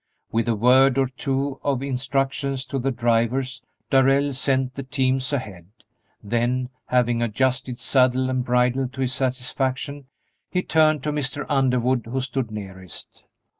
With 0.31 0.47
a 0.47 0.55
word 0.55 0.97
or 0.97 1.05
two 1.05 1.59
of 1.63 1.83
instructions 1.83 2.65
to 2.65 2.79
the 2.79 2.89
drivers 2.89 3.63
Darrell 3.91 4.33
sent 4.33 4.73
the 4.73 4.81
teams 4.81 5.31
ahead; 5.31 5.67
then, 6.23 6.69
having 6.87 7.21
adjusted 7.21 7.77
saddle 7.77 8.27
and 8.27 8.43
bridle 8.43 8.87
to 8.87 9.01
his 9.01 9.13
satisfaction, 9.13 10.05
he 10.49 10.63
turned 10.63 11.03
to 11.03 11.11
Mr. 11.11 11.45
Underwood, 11.47 12.07
who 12.09 12.19
stood 12.19 12.49
nearest. 12.49 13.25